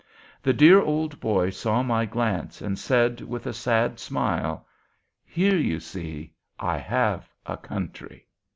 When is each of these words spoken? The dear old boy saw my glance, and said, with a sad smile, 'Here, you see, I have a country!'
The 0.41 0.51
dear 0.51 0.81
old 0.81 1.19
boy 1.19 1.51
saw 1.51 1.83
my 1.83 2.07
glance, 2.07 2.59
and 2.59 2.79
said, 2.79 3.21
with 3.21 3.45
a 3.45 3.53
sad 3.53 3.99
smile, 3.99 4.65
'Here, 5.23 5.57
you 5.57 5.79
see, 5.79 6.33
I 6.59 6.79
have 6.79 7.29
a 7.45 7.55
country!' 7.55 8.25